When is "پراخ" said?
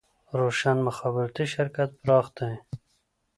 2.01-2.25